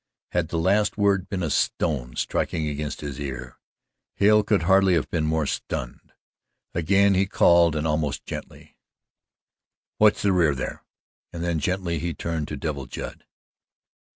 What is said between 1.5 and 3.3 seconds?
stone striking his